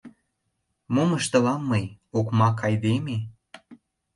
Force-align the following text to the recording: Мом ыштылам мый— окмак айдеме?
Мом 0.93 1.09
ыштылам 1.17 1.61
мый— 1.69 1.85
окмак 2.17 2.57
айдеме? 2.67 3.17